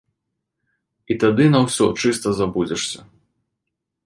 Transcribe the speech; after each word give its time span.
І 1.11 1.17
тады 1.23 1.45
на 1.57 1.61
ўсё 1.67 1.85
чыста 2.05 2.27
забудзешся. 2.41 2.99